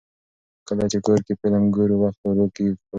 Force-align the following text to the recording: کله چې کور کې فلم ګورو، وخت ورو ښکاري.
کله 0.67 0.83
چې 0.91 0.97
کور 1.05 1.19
کې 1.25 1.33
فلم 1.41 1.63
ګورو، 1.75 1.95
وخت 2.03 2.19
ورو 2.25 2.45
ښکاري. 2.53 2.73